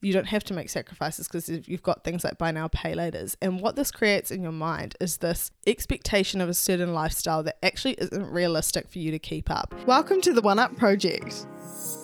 you 0.00 0.12
don't 0.12 0.26
have 0.26 0.44
to 0.44 0.54
make 0.54 0.68
sacrifices 0.68 1.26
because 1.26 1.48
you've 1.48 1.82
got 1.82 2.04
things 2.04 2.22
like 2.22 2.38
buy 2.38 2.52
now, 2.52 2.68
pay 2.68 2.94
laters. 2.94 3.34
And 3.42 3.60
what 3.60 3.74
this 3.74 3.90
creates 3.90 4.30
in 4.30 4.42
your 4.42 4.52
mind 4.52 4.94
is 5.00 5.16
this 5.16 5.50
expectation 5.66 6.40
of 6.40 6.48
a 6.48 6.54
certain 6.54 6.94
lifestyle 6.94 7.42
that 7.42 7.64
actually 7.64 7.94
isn't 7.94 8.30
realistic 8.30 8.88
for 8.88 8.98
you 9.00 9.10
to 9.10 9.18
keep 9.18 9.50
up. 9.50 9.74
Welcome 9.86 10.20
to 10.20 10.32
the 10.32 10.40
One 10.40 10.58
Up 10.58 10.76
Project. 10.76 11.46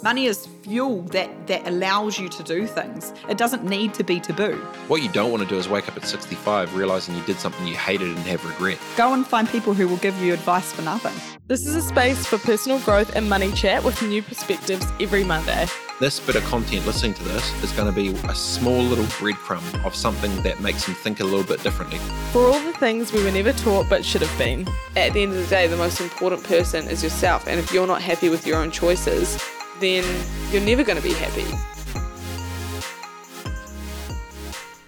Money 0.02 0.26
is 0.26 0.48
fuel 0.62 1.02
that, 1.02 1.46
that 1.46 1.66
allows 1.68 2.18
you 2.18 2.28
to 2.28 2.42
do 2.42 2.66
things. 2.66 3.12
It 3.28 3.38
doesn't 3.38 3.64
need 3.64 3.94
to 3.94 4.04
be 4.04 4.20
taboo. 4.20 4.56
What 4.88 5.02
you 5.02 5.08
don't 5.10 5.30
want 5.30 5.42
to 5.42 5.48
do 5.48 5.56
is 5.56 5.68
wake 5.68 5.88
up 5.88 5.96
at 5.96 6.04
65 6.04 6.74
realizing 6.74 7.14
you 7.14 7.22
did 7.22 7.38
something 7.38 7.66
you 7.66 7.76
hated 7.76 8.08
and 8.08 8.18
have 8.18 8.44
regret. 8.44 8.78
Go 8.96 9.14
and 9.14 9.26
find 9.26 9.48
people 9.48 9.72
who 9.72 9.88
will 9.88 9.96
give 9.98 10.16
you 10.20 10.32
advice 10.32 10.72
for 10.72 10.82
nothing. 10.82 11.14
This 11.46 11.66
is 11.66 11.76
a 11.76 11.82
space 11.82 12.26
for 12.26 12.38
personal 12.38 12.80
growth 12.80 13.14
and 13.14 13.28
money 13.28 13.52
chat 13.52 13.84
with 13.84 14.00
new 14.02 14.22
perspectives 14.22 14.86
every 15.00 15.24
Monday. 15.24 15.66
This 16.00 16.18
bit 16.18 16.34
of 16.34 16.42
content, 16.42 16.84
listening 16.86 17.14
to 17.14 17.22
this, 17.22 17.62
is 17.62 17.70
going 17.70 17.86
to 17.86 17.94
be 17.94 18.08
a 18.28 18.34
small 18.34 18.82
little 18.82 19.04
breadcrumb 19.04 19.84
of 19.86 19.94
something 19.94 20.42
that 20.42 20.58
makes 20.60 20.88
you 20.88 20.94
think 20.94 21.20
a 21.20 21.24
little 21.24 21.44
bit 21.44 21.62
differently. 21.62 21.98
For 22.32 22.48
all 22.48 22.58
the 22.58 22.72
things 22.72 23.12
we 23.12 23.22
were 23.22 23.30
never 23.30 23.52
taught 23.52 23.88
but 23.88 24.04
should 24.04 24.20
have 24.20 24.36
been. 24.36 24.66
At 24.96 25.12
the 25.12 25.22
end 25.22 25.34
of 25.34 25.38
the 25.38 25.46
day, 25.46 25.68
the 25.68 25.76
most 25.76 26.00
important 26.00 26.42
person 26.42 26.88
is 26.88 27.04
yourself, 27.04 27.46
and 27.46 27.60
if 27.60 27.72
you're 27.72 27.86
not 27.86 28.02
happy 28.02 28.28
with 28.28 28.44
your 28.44 28.56
own 28.56 28.72
choices, 28.72 29.40
then 29.78 30.02
you're 30.50 30.62
never 30.62 30.82
going 30.82 31.00
to 31.00 31.02
be 31.02 31.14
happy. 31.14 31.44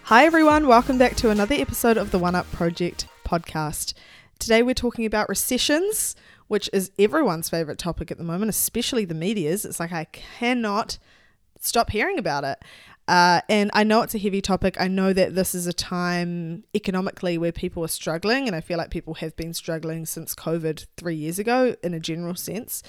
Hi, 0.02 0.24
everyone. 0.26 0.66
Welcome 0.66 0.98
back 0.98 1.14
to 1.18 1.30
another 1.30 1.54
episode 1.54 1.98
of 1.98 2.10
the 2.10 2.18
One 2.18 2.34
Up 2.34 2.50
Project 2.50 3.06
podcast. 3.24 3.94
Today, 4.40 4.60
we're 4.60 4.74
talking 4.74 5.06
about 5.06 5.28
recessions, 5.28 6.16
which 6.48 6.70
is 6.72 6.90
everyone's 6.98 7.48
favorite 7.48 7.78
topic 7.78 8.10
at 8.10 8.18
the 8.18 8.24
moment, 8.24 8.48
especially 8.48 9.04
the 9.04 9.14
media's. 9.14 9.64
It's 9.64 9.80
like 9.80 9.92
I 9.92 10.04
cannot 10.04 10.98
stop 11.60 11.90
hearing 11.90 12.18
about 12.18 12.44
it. 12.44 12.62
Uh, 13.08 13.40
and 13.48 13.70
I 13.72 13.84
know 13.84 14.02
it's 14.02 14.16
a 14.16 14.18
heavy 14.18 14.40
topic. 14.40 14.80
I 14.80 14.88
know 14.88 15.12
that 15.12 15.34
this 15.34 15.54
is 15.54 15.66
a 15.66 15.72
time 15.72 16.64
economically 16.74 17.38
where 17.38 17.52
people 17.52 17.84
are 17.84 17.88
struggling, 17.88 18.48
and 18.48 18.56
I 18.56 18.60
feel 18.60 18.78
like 18.78 18.90
people 18.90 19.14
have 19.14 19.36
been 19.36 19.54
struggling 19.54 20.06
since 20.06 20.34
COVID 20.34 20.86
three 20.96 21.14
years 21.14 21.38
ago 21.38 21.76
in 21.82 21.94
a 21.94 22.00
general 22.00 22.34
sense. 22.34 22.82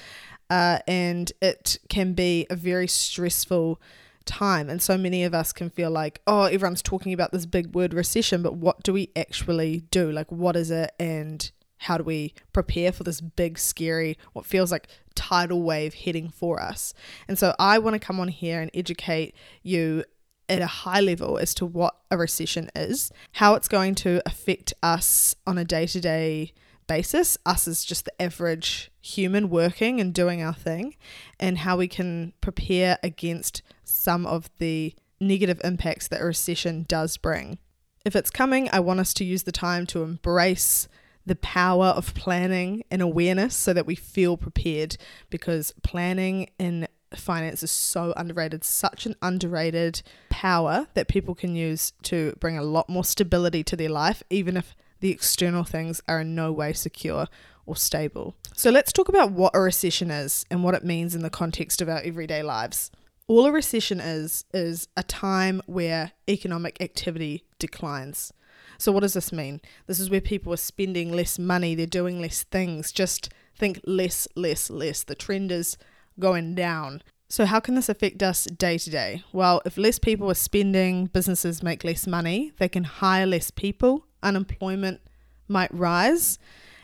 Uh, 0.49 0.79
and 0.87 1.31
it 1.41 1.77
can 1.89 2.13
be 2.13 2.47
a 2.49 2.55
very 2.55 2.87
stressful 2.87 3.79
time. 4.25 4.69
And 4.69 4.81
so 4.81 4.97
many 4.97 5.23
of 5.23 5.33
us 5.33 5.51
can 5.51 5.69
feel 5.69 5.91
like, 5.91 6.21
oh, 6.25 6.43
everyone's 6.43 6.81
talking 6.81 7.13
about 7.13 7.31
this 7.31 7.45
big 7.45 7.75
word 7.75 7.93
recession, 7.93 8.41
but 8.41 8.55
what 8.55 8.81
do 8.83 8.93
we 8.93 9.11
actually 9.15 9.81
do? 9.91 10.11
Like, 10.11 10.31
what 10.31 10.55
is 10.55 10.71
it? 10.71 10.91
And 10.99 11.49
how 11.77 11.97
do 11.97 12.03
we 12.03 12.33
prepare 12.53 12.91
for 12.91 13.03
this 13.03 13.21
big, 13.21 13.57
scary, 13.57 14.17
what 14.33 14.45
feels 14.45 14.71
like 14.71 14.87
tidal 15.15 15.61
wave 15.61 15.93
heading 15.93 16.29
for 16.29 16.61
us? 16.61 16.93
And 17.27 17.37
so 17.37 17.55
I 17.59 17.79
want 17.79 17.93
to 17.93 17.99
come 17.99 18.19
on 18.19 18.27
here 18.27 18.61
and 18.61 18.71
educate 18.73 19.35
you 19.63 20.03
at 20.49 20.61
a 20.61 20.67
high 20.67 21.01
level 21.01 21.37
as 21.37 21.53
to 21.55 21.65
what 21.65 21.95
a 22.09 22.17
recession 22.17 22.69
is, 22.75 23.11
how 23.33 23.55
it's 23.55 23.67
going 23.67 23.95
to 23.95 24.21
affect 24.25 24.73
us 24.81 25.35
on 25.45 25.57
a 25.57 25.65
day 25.65 25.85
to 25.87 25.99
day 25.99 26.53
basis, 26.87 27.37
us 27.45 27.67
as 27.67 27.83
just 27.83 28.05
the 28.05 28.21
average 28.21 28.89
human 29.01 29.49
working 29.49 29.99
and 29.99 30.13
doing 30.13 30.41
our 30.41 30.53
thing, 30.53 30.95
and 31.39 31.59
how 31.59 31.77
we 31.77 31.87
can 31.87 32.33
prepare 32.39 32.97
against 33.03 33.61
some 33.83 34.25
of 34.25 34.49
the 34.57 34.95
negative 35.19 35.59
impacts 35.63 36.07
that 36.07 36.21
a 36.21 36.25
recession 36.25 36.85
does 36.87 37.17
bring. 37.17 37.57
If 38.05 38.15
it's 38.15 38.29
coming, 38.29 38.69
I 38.71 38.79
want 38.79 39.01
us 39.01 39.13
to 39.15 39.25
use 39.25 39.43
the 39.43 39.51
time 39.51 39.85
to 39.87 40.03
embrace 40.03 40.87
the 41.27 41.35
power 41.35 41.87
of 41.87 42.13
planning 42.15 42.83
and 42.89 43.01
awareness 43.01 43.53
so 43.53 43.73
that 43.73 43.85
we 43.85 43.95
feel 43.95 44.37
prepared 44.37 44.97
because 45.29 45.73
planning 45.83 46.49
in 46.57 46.87
finance 47.13 47.61
is 47.63 47.71
so 47.71 48.13
underrated, 48.15 48.63
such 48.63 49.05
an 49.05 49.13
underrated 49.21 50.01
power 50.29 50.87
that 50.93 51.07
people 51.07 51.35
can 51.35 51.55
use 51.55 51.91
to 52.03 52.33
bring 52.39 52.57
a 52.57 52.63
lot 52.63 52.89
more 52.89 53.03
stability 53.03 53.63
to 53.63 53.75
their 53.75 53.89
life, 53.89 54.23
even 54.29 54.55
if 54.55 54.75
the 55.01 55.11
external 55.11 55.63
things 55.63 56.01
are 56.07 56.21
in 56.21 56.33
no 56.33 56.51
way 56.51 56.71
secure 56.73 57.27
or 57.65 57.75
stable. 57.75 58.33
So 58.55 58.71
let's 58.71 58.93
talk 58.93 59.09
about 59.09 59.31
what 59.31 59.55
a 59.55 59.59
recession 59.59 60.09
is 60.09 60.45
and 60.49 60.63
what 60.63 60.75
it 60.75 60.83
means 60.85 61.13
in 61.13 61.21
the 61.21 61.29
context 61.29 61.81
of 61.81 61.89
our 61.89 61.99
everyday 61.99 62.41
lives. 62.41 62.89
All 63.27 63.45
a 63.45 63.51
recession 63.51 63.99
is, 63.99 64.45
is 64.53 64.87
a 64.95 65.03
time 65.03 65.61
where 65.65 66.13
economic 66.29 66.81
activity 66.81 67.43
declines. 67.59 68.31
So, 68.77 68.91
what 68.91 69.01
does 69.01 69.13
this 69.13 69.31
mean? 69.31 69.61
This 69.87 69.99
is 69.99 70.09
where 70.09 70.21
people 70.21 70.53
are 70.53 70.57
spending 70.57 71.11
less 71.11 71.39
money, 71.39 71.75
they're 71.75 71.85
doing 71.85 72.21
less 72.21 72.43
things. 72.43 72.91
Just 72.91 73.29
think 73.57 73.79
less, 73.85 74.27
less, 74.35 74.69
less. 74.69 75.03
The 75.03 75.15
trend 75.15 75.51
is 75.51 75.77
going 76.19 76.55
down. 76.55 77.01
So, 77.29 77.45
how 77.45 77.59
can 77.59 77.75
this 77.75 77.89
affect 77.89 78.23
us 78.23 78.45
day 78.45 78.77
to 78.77 78.89
day? 78.89 79.23
Well, 79.33 79.61
if 79.65 79.77
less 79.77 79.99
people 79.99 80.29
are 80.31 80.35
spending, 80.35 81.07
businesses 81.07 81.61
make 81.61 81.83
less 81.83 82.07
money, 82.07 82.53
they 82.57 82.69
can 82.69 82.83
hire 82.85 83.25
less 83.25 83.51
people, 83.51 84.05
unemployment 84.23 85.01
might 85.47 85.73
rise. 85.73 86.39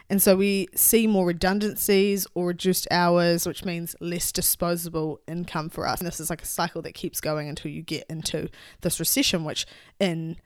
And 0.10 0.22
so 0.22 0.36
we 0.36 0.68
see 0.76 1.08
more 1.08 1.26
redundancies 1.26 2.28
or 2.36 2.48
reduced 2.48 2.88
hours, 2.92 3.48
which 3.48 3.66
means 3.66 3.96
less 4.00 4.32
disposable 4.32 5.22
income 5.28 5.70
for 5.70 5.88
us. 5.88 6.00
And 6.00 6.08
this 6.08 6.20
is 6.20 6.30
like 6.30 6.42
a 6.42 6.46
cycle 6.46 6.82
that 6.84 6.94
keeps 6.94 7.22
going 7.22 7.48
until 7.48 7.72
you 7.72 7.82
get 7.82 8.06
into 8.10 8.50
this 8.82 9.00
recession, 9.00 9.44
which 9.44 9.66
in 10.00 10.38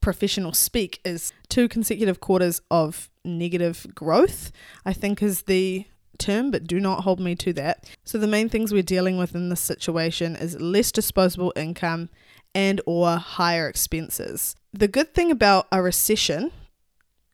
professional 0.00 0.52
speak 0.52 1.00
is 1.04 1.32
two 1.48 1.68
consecutive 1.68 2.20
quarters 2.20 2.60
of 2.70 3.08
negative 3.24 3.86
growth, 3.94 4.50
I 4.84 4.92
think 4.92 5.22
is 5.22 5.42
the 5.42 5.86
term, 6.18 6.50
but 6.50 6.66
do 6.66 6.80
not 6.80 7.04
hold 7.04 7.20
me 7.20 7.34
to 7.34 7.52
that. 7.54 7.88
So 8.04 8.18
the 8.18 8.26
main 8.26 8.48
things 8.48 8.72
we're 8.72 8.82
dealing 8.82 9.18
with 9.18 9.34
in 9.34 9.48
this 9.48 9.60
situation 9.60 10.36
is 10.36 10.60
less 10.60 10.92
disposable 10.92 11.52
income 11.56 12.10
and 12.54 12.80
or 12.86 13.16
higher 13.16 13.68
expenses. 13.68 14.54
The 14.72 14.88
good 14.88 15.14
thing 15.14 15.30
about 15.30 15.66
a 15.72 15.82
recession 15.82 16.52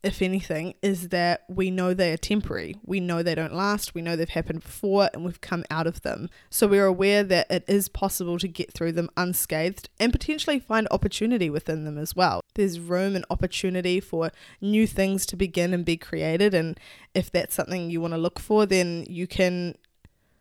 if 0.07 0.23
anything, 0.23 0.75
is 0.83 1.09
that 1.09 1.45
we 1.49 1.71
know 1.71 1.93
they 1.93 2.13
are 2.13 2.17
temporary. 2.17 2.77
We 2.85 3.01
know 3.01 3.23
they 3.23 3.35
don't 3.35 3.55
last. 3.55 3.95
We 3.95 4.03
know 4.03 4.15
they've 4.15 4.29
happened 4.29 4.63
before 4.63 5.11
and 5.13 5.25
we've 5.25 5.41
come 5.41 5.65
out 5.69 5.87
of 5.87 6.03
them. 6.03 6.31
So 6.49 6.69
we're 6.69 6.87
aware 6.87 7.25
that 7.25 7.51
it 7.51 7.65
is 7.67 7.89
possible 7.89 8.39
to 8.39 8.47
get 8.47 8.73
through 8.73 8.93
them 8.93 9.11
unscathed 9.17 9.91
and 9.99 10.13
potentially 10.13 10.61
find 10.61 10.87
opportunity 10.91 11.51
within 11.51 11.85
them 11.85 11.99
as 11.99 12.15
well. 12.15 12.41
There's 12.55 12.79
room 12.79 13.17
and 13.17 13.27
opportunity 13.29 13.99
for 13.99 14.31
new 14.61 14.87
things 14.87 15.27
to 15.27 15.37
begin 15.37 15.75
and 15.75 15.85
be 15.85 15.97
created. 15.97 16.55
And 16.55 16.79
if 17.13 17.31
that's 17.31 17.57
something 17.57 17.91
you 17.91 18.01
want 18.01 18.15
to 18.15 18.19
look 18.19 18.39
for, 18.39 18.65
then 18.65 19.05
you 19.09 19.27
can 19.27 19.75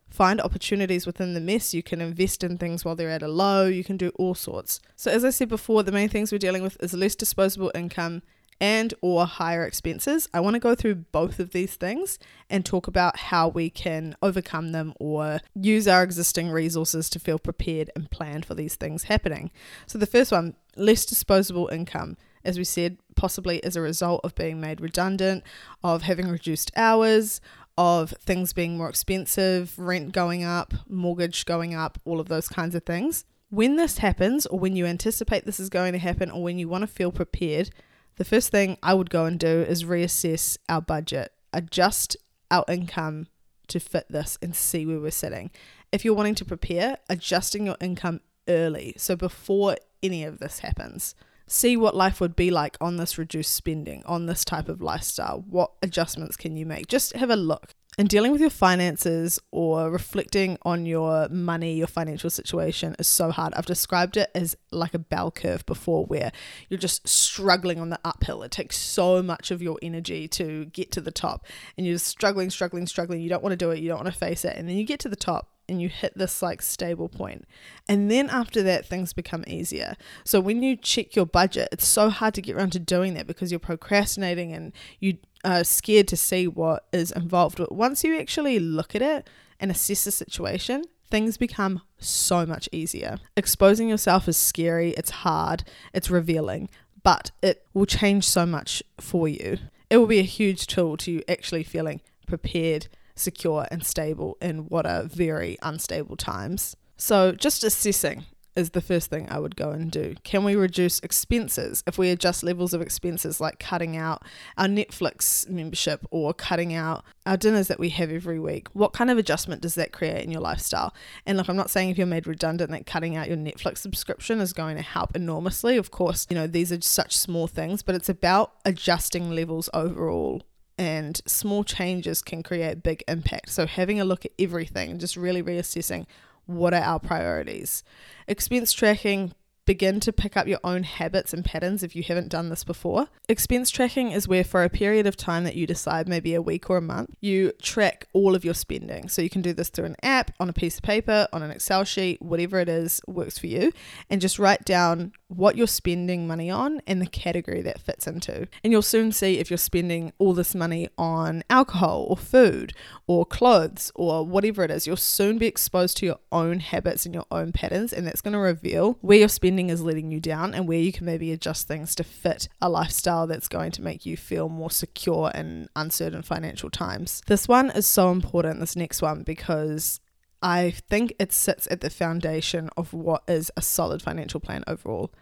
find 0.09 0.39
opportunities 0.39 1.07
within 1.07 1.33
the 1.33 1.41
mess. 1.41 1.73
You 1.73 1.81
can 1.81 2.01
invest 2.01 2.43
in 2.43 2.57
things 2.57 2.85
while 2.85 2.95
they're 2.95 3.09
at 3.09 3.23
a 3.23 3.27
low. 3.27 3.65
You 3.65 3.83
can 3.83 3.97
do 3.97 4.11
all 4.15 4.35
sorts. 4.35 4.79
So, 4.95 5.11
as 5.11 5.25
I 5.25 5.31
said 5.31 5.49
before, 5.49 5.83
the 5.83 5.91
main 5.91 6.09
things 6.09 6.31
we're 6.31 6.37
dealing 6.37 6.63
with 6.63 6.77
is 6.81 6.93
less 6.93 7.15
disposable 7.15 7.71
income 7.73 8.21
and 8.59 8.93
or 9.01 9.25
higher 9.25 9.65
expenses. 9.65 10.29
I 10.33 10.39
want 10.39 10.53
to 10.53 10.59
go 10.59 10.75
through 10.75 10.95
both 10.95 11.39
of 11.39 11.51
these 11.51 11.75
things 11.75 12.19
and 12.49 12.65
talk 12.65 12.87
about 12.87 13.17
how 13.17 13.47
we 13.47 13.69
can 13.69 14.15
overcome 14.21 14.71
them 14.71 14.93
or 14.99 15.39
use 15.53 15.87
our 15.87 16.03
existing 16.03 16.49
resources 16.49 17.09
to 17.09 17.19
feel 17.19 17.39
prepared 17.39 17.89
and 17.95 18.09
plan 18.09 18.43
for 18.43 18.55
these 18.55 18.75
things 18.75 19.03
happening. 19.03 19.51
So 19.87 19.97
the 19.97 20.05
first 20.05 20.31
one, 20.31 20.55
less 20.75 21.05
disposable 21.05 21.67
income. 21.67 22.17
As 22.43 22.57
we 22.57 22.63
said, 22.63 22.97
possibly 23.15 23.63
as 23.63 23.75
a 23.75 23.81
result 23.81 24.21
of 24.23 24.35
being 24.35 24.61
made 24.61 24.79
redundant, 24.79 25.43
of 25.83 26.03
having 26.03 26.27
reduced 26.27 26.71
hours, 26.75 27.41
of 27.77 28.11
things 28.21 28.53
being 28.53 28.77
more 28.77 28.87
expensive, 28.87 29.77
rent 29.77 30.13
going 30.13 30.43
up, 30.43 30.73
mortgage 30.87 31.45
going 31.45 31.73
up, 31.73 31.99
all 32.05 32.19
of 32.19 32.29
those 32.29 32.47
kinds 32.47 32.75
of 32.75 32.83
things. 32.83 33.25
When 33.49 33.75
this 33.75 33.97
happens, 33.99 34.45
or 34.45 34.59
when 34.59 34.75
you 34.75 34.85
anticipate 34.85 35.45
this 35.45 35.59
is 35.59 35.69
going 35.69 35.93
to 35.93 35.99
happen, 35.99 36.31
or 36.31 36.43
when 36.43 36.59
you 36.59 36.69
want 36.69 36.83
to 36.83 36.87
feel 36.87 37.11
prepared, 37.11 37.69
the 38.17 38.25
first 38.25 38.49
thing 38.49 38.77
I 38.81 38.93
would 38.93 39.09
go 39.09 39.25
and 39.25 39.39
do 39.39 39.61
is 39.61 39.83
reassess 39.83 40.57
our 40.69 40.81
budget, 40.81 41.31
adjust 41.53 42.17
our 42.49 42.65
income 42.67 43.27
to 43.67 43.79
fit 43.79 44.05
this 44.09 44.37
and 44.41 44.55
see 44.55 44.85
where 44.85 44.99
we're 44.99 45.11
sitting. 45.11 45.51
If 45.91 46.05
you're 46.05 46.13
wanting 46.13 46.35
to 46.35 46.45
prepare, 46.45 46.97
adjusting 47.09 47.65
your 47.65 47.77
income 47.81 48.21
early, 48.47 48.93
so 48.97 49.15
before 49.15 49.77
any 50.03 50.23
of 50.23 50.39
this 50.39 50.59
happens. 50.59 51.15
See 51.47 51.77
what 51.77 51.95
life 51.95 52.19
would 52.19 52.35
be 52.35 52.49
like 52.49 52.75
on 52.81 52.97
this 52.97 53.17
reduced 53.17 53.53
spending, 53.53 54.03
on 54.05 54.25
this 54.25 54.43
type 54.43 54.67
of 54.67 54.81
lifestyle. 54.81 55.43
What 55.47 55.71
adjustments 55.83 56.37
can 56.37 56.57
you 56.57 56.65
make? 56.65 56.87
Just 56.87 57.15
have 57.15 57.29
a 57.29 57.35
look 57.35 57.75
and 57.97 58.09
dealing 58.09 58.31
with 58.31 58.41
your 58.41 58.49
finances 58.49 59.39
or 59.51 59.89
reflecting 59.89 60.57
on 60.63 60.85
your 60.85 61.29
money, 61.29 61.75
your 61.75 61.87
financial 61.87 62.29
situation 62.29 62.95
is 62.99 63.07
so 63.07 63.31
hard. 63.31 63.53
I've 63.53 63.65
described 63.65 64.17
it 64.17 64.29
as 64.35 64.55
like 64.71 64.93
a 64.93 64.99
bell 64.99 65.31
curve 65.31 65.65
before 65.65 66.05
where 66.05 66.31
you're 66.69 66.79
just 66.79 67.07
struggling 67.07 67.79
on 67.79 67.89
the 67.89 67.99
uphill. 68.03 68.43
It 68.43 68.51
takes 68.51 68.77
so 68.77 69.23
much 69.23 69.49
of 69.51 69.61
your 69.61 69.79
energy 69.81 70.27
to 70.29 70.65
get 70.65 70.91
to 70.93 71.01
the 71.01 71.11
top 71.11 71.45
and 71.77 71.87
you're 71.87 71.97
struggling, 71.97 72.49
struggling, 72.49 72.85
struggling. 72.85 73.21
You 73.21 73.29
don't 73.29 73.43
want 73.43 73.53
to 73.53 73.57
do 73.57 73.71
it, 73.71 73.79
you 73.79 73.87
don't 73.87 74.03
want 74.03 74.13
to 74.13 74.19
face 74.19 74.43
it. 74.43 74.57
And 74.57 74.67
then 74.67 74.75
you 74.75 74.83
get 74.83 74.99
to 75.01 75.09
the 75.09 75.15
top 75.15 75.54
and 75.67 75.81
you 75.81 75.89
hit 75.89 76.17
this 76.17 76.41
like 76.41 76.61
stable 76.61 77.09
point. 77.09 77.45
And 77.87 78.09
then 78.09 78.29
after 78.29 78.61
that, 78.63 78.85
things 78.85 79.13
become 79.13 79.43
easier. 79.47 79.95
So 80.23 80.39
when 80.39 80.63
you 80.63 80.75
check 80.75 81.15
your 81.15 81.25
budget, 81.25 81.69
it's 81.71 81.87
so 81.87 82.09
hard 82.09 82.33
to 82.35 82.41
get 82.41 82.55
around 82.55 82.71
to 82.71 82.79
doing 82.79 83.13
that 83.15 83.27
because 83.27 83.51
you're 83.51 83.59
procrastinating 83.59 84.53
and 84.53 84.73
you 84.99 85.17
are 85.43 85.63
scared 85.63 86.07
to 86.09 86.17
see 86.17 86.47
what 86.47 86.85
is 86.91 87.11
involved. 87.11 87.57
But 87.57 87.71
once 87.71 88.03
you 88.03 88.19
actually 88.19 88.59
look 88.59 88.95
at 88.95 89.01
it 89.01 89.29
and 89.59 89.71
assess 89.71 90.03
the 90.03 90.11
situation, 90.11 90.83
things 91.09 91.37
become 91.37 91.81
so 91.97 92.45
much 92.45 92.67
easier. 92.71 93.19
Exposing 93.37 93.89
yourself 93.89 94.27
is 94.27 94.37
scary, 94.37 94.91
it's 94.91 95.11
hard, 95.11 95.63
it's 95.93 96.09
revealing, 96.09 96.69
but 97.03 97.31
it 97.41 97.65
will 97.73 97.85
change 97.85 98.25
so 98.27 98.45
much 98.45 98.81
for 98.99 99.27
you. 99.27 99.59
It 99.89 99.97
will 99.97 100.07
be 100.07 100.19
a 100.19 100.23
huge 100.23 100.67
tool 100.67 100.97
to 100.97 101.11
you 101.11 101.23
actually 101.29 101.63
feeling 101.63 102.01
prepared, 102.27 102.87
secure, 103.15 103.67
and 103.71 103.85
stable 103.85 104.37
in 104.41 104.67
what 104.69 104.85
are 104.85 105.03
very 105.03 105.57
unstable 105.61 106.17
times. 106.17 106.75
So, 106.97 107.31
just 107.33 107.63
assessing 107.63 108.25
is 108.55 108.69
the 108.69 108.81
first 108.81 109.09
thing 109.09 109.27
I 109.29 109.39
would 109.39 109.55
go 109.55 109.71
and 109.71 109.91
do. 109.91 110.15
Can 110.23 110.43
we 110.43 110.55
reduce 110.55 110.99
expenses 111.01 111.83
if 111.85 111.97
we 111.97 112.09
adjust 112.09 112.43
levels 112.43 112.73
of 112.73 112.81
expenses 112.81 113.41
like 113.41 113.59
cutting 113.59 113.97
out 113.97 114.23
our 114.57 114.67
Netflix 114.67 115.47
membership 115.49 116.05
or 116.09 116.33
cutting 116.33 116.73
out 116.73 117.03
our 117.25 117.35
dinners 117.35 117.67
that 117.67 117.79
we 117.79 117.89
have 117.89 118.11
every 118.11 118.39
week? 118.39 118.67
What 118.73 118.93
kind 118.93 119.11
of 119.11 119.17
adjustment 119.17 119.61
does 119.61 119.75
that 119.75 119.91
create 119.91 120.23
in 120.23 120.31
your 120.31 120.41
lifestyle? 120.41 120.93
And 121.25 121.37
look, 121.37 121.49
I'm 121.49 121.57
not 121.57 121.69
saying 121.69 121.89
if 121.89 121.97
you're 121.97 122.07
made 122.07 122.27
redundant 122.27 122.71
that 122.71 122.85
cutting 122.85 123.15
out 123.15 123.27
your 123.27 123.37
Netflix 123.37 123.79
subscription 123.79 124.39
is 124.39 124.53
going 124.53 124.77
to 124.77 124.81
help 124.83 125.15
enormously. 125.15 125.77
Of 125.77 125.91
course, 125.91 126.25
you 126.29 126.35
know, 126.35 126.47
these 126.47 126.71
are 126.71 126.81
such 126.81 127.15
small 127.17 127.47
things, 127.47 127.83
but 127.83 127.95
it's 127.95 128.09
about 128.09 128.53
adjusting 128.63 129.31
levels 129.31 129.69
overall 129.73 130.41
and 130.77 131.21
small 131.25 131.63
changes 131.63 132.21
can 132.21 132.43
create 132.43 132.83
big 132.83 133.03
impact. 133.07 133.49
So 133.49 133.65
having 133.65 133.99
a 133.99 134.05
look 134.05 134.25
at 134.25 134.31
everything 134.37 134.91
and 134.91 134.99
just 134.99 135.15
really 135.15 135.41
reassessing 135.41 136.05
what 136.45 136.73
are 136.73 136.81
our 136.81 136.99
priorities. 136.99 137.83
Expense 138.27 138.73
tracking 138.73 139.33
begin 139.65 139.99
to 139.99 140.13
pick 140.13 140.37
up 140.37 140.47
your 140.47 140.59
own 140.63 140.83
habits 140.83 141.33
and 141.33 141.43
patterns 141.43 141.83
if 141.83 141.95
you 141.95 142.03
haven't 142.03 142.29
done 142.29 142.49
this 142.49 142.63
before. 142.63 143.07
Expense 143.27 143.69
tracking 143.69 144.11
is 144.11 144.27
where, 144.27 144.43
for 144.43 144.63
a 144.63 144.69
period 144.69 145.07
of 145.07 145.17
time 145.17 145.43
that 145.43 145.55
you 145.55 145.65
decide, 145.65 146.07
maybe 146.07 146.33
a 146.33 146.41
week 146.41 146.69
or 146.69 146.77
a 146.77 146.81
month, 146.81 147.15
you 147.21 147.51
track 147.61 148.07
all 148.13 148.35
of 148.35 148.45
your 148.45 148.53
spending. 148.53 149.09
So 149.09 149.21
you 149.21 149.29
can 149.29 149.41
do 149.41 149.53
this 149.53 149.69
through 149.69 149.85
an 149.85 149.95
app, 150.03 150.31
on 150.39 150.49
a 150.49 150.53
piece 150.53 150.77
of 150.77 150.83
paper, 150.83 151.27
on 151.33 151.41
an 151.41 151.51
Excel 151.51 151.83
sheet, 151.83 152.21
whatever 152.21 152.59
it 152.59 152.69
is 152.69 153.01
works 153.07 153.37
for 153.37 153.47
you, 153.47 153.71
and 154.09 154.21
just 154.21 154.39
write 154.39 154.65
down 154.65 155.11
what 155.27 155.57
you're 155.57 155.67
spending 155.67 156.27
money 156.27 156.51
on 156.51 156.81
and 156.85 157.01
the 157.01 157.07
category 157.07 157.61
that 157.63 157.81
fits 157.81 158.05
into. 158.07 158.47
And 158.63 158.71
you'll 158.71 158.81
soon 158.81 159.11
see 159.11 159.39
if 159.39 159.49
you're 159.49 159.57
spending 159.57 160.13
all 160.19 160.33
this 160.33 160.53
money 160.53 160.87
on 160.97 161.43
alcohol 161.49 162.05
or 162.09 162.17
food 162.17 162.73
or 163.07 163.25
clothes 163.25 163.91
or 163.95 164.25
whatever 164.25 164.63
it 164.63 164.71
is. 164.71 164.85
You'll 164.85 164.97
soon 164.97 165.37
be 165.37 165.47
exposed 165.47 165.97
to 165.97 166.05
your 166.05 166.19
own 166.31 166.59
habits 166.59 167.05
and 167.05 167.15
your 167.15 167.25
own 167.31 167.51
patterns, 167.51 167.91
and 167.91 168.05
that's 168.05 168.21
going 168.21 168.33
to 168.33 168.39
reveal 168.39 168.97
where 169.01 169.17
your 169.17 169.29
spending 169.55 169.69
is 169.69 169.81
letting 169.81 170.11
you 170.11 170.19
down 170.19 170.53
and 170.53 170.67
where 170.67 170.77
you 170.77 170.91
can 170.91 171.05
maybe 171.05 171.31
adjust 171.31 171.65
things 171.65 171.95
to 171.95 172.03
fit 172.03 172.49
a 172.61 172.67
lifestyle 172.67 173.25
that's 173.25 173.47
going 173.47 173.71
to 173.71 173.81
make 173.81 174.05
you 174.05 174.17
feel 174.17 174.49
more 174.49 174.69
secure 174.69 175.31
in 175.33 175.69
uncertain 175.77 176.21
financial 176.21 176.69
times. 176.69 177.21
This 177.27 177.47
one 177.47 177.69
is 177.69 177.87
so 177.87 178.11
important, 178.11 178.59
this 178.59 178.75
next 178.75 179.01
one, 179.01 179.23
because 179.23 180.01
I 180.41 180.71
think 180.71 181.13
it 181.19 181.31
sits 181.31 181.69
at 181.71 181.79
the 181.79 181.89
foundation 181.89 182.69
of 182.75 182.91
what 182.91 183.23
is 183.29 183.49
a 183.55 183.61
solid 183.61 184.01
financial 184.01 184.41
plan 184.41 184.65
overall. 184.67 185.13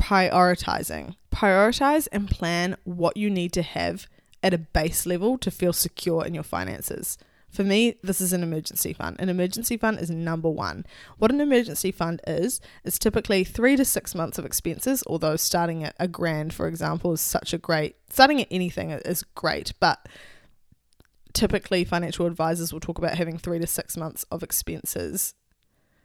Prioritizing. 0.00 1.16
Prioritize 1.30 2.08
and 2.10 2.30
plan 2.30 2.78
what 2.84 3.18
you 3.18 3.28
need 3.28 3.52
to 3.52 3.62
have 3.62 4.06
at 4.42 4.54
a 4.54 4.58
base 4.58 5.04
level 5.04 5.36
to 5.36 5.50
feel 5.50 5.74
secure 5.74 6.24
in 6.24 6.32
your 6.32 6.44
finances. 6.44 7.18
For 7.52 7.64
me, 7.64 7.98
this 8.02 8.20
is 8.20 8.32
an 8.32 8.42
emergency 8.42 8.94
fund. 8.94 9.16
An 9.18 9.28
emergency 9.28 9.76
fund 9.76 9.98
is 9.98 10.10
number 10.10 10.48
one. 10.48 10.86
What 11.18 11.30
an 11.30 11.40
emergency 11.40 11.92
fund 11.92 12.22
is, 12.26 12.60
is 12.82 12.98
typically 12.98 13.44
three 13.44 13.76
to 13.76 13.84
six 13.84 14.14
months 14.14 14.38
of 14.38 14.46
expenses, 14.46 15.04
although 15.06 15.36
starting 15.36 15.84
at 15.84 15.94
a 16.00 16.08
grand, 16.08 16.54
for 16.54 16.66
example, 16.66 17.12
is 17.12 17.20
such 17.20 17.52
a 17.52 17.58
great, 17.58 17.96
starting 18.08 18.40
at 18.40 18.48
anything 18.50 18.90
is 18.90 19.22
great, 19.34 19.74
but 19.80 20.08
typically 21.34 21.84
financial 21.84 22.26
advisors 22.26 22.72
will 22.72 22.80
talk 22.80 22.96
about 22.98 23.16
having 23.16 23.36
three 23.36 23.58
to 23.58 23.66
six 23.66 23.96
months 23.96 24.24
of 24.30 24.42
expenses 24.42 25.34